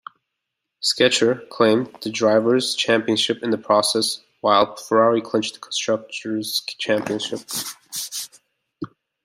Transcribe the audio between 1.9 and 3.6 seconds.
the Drivers' Championship in the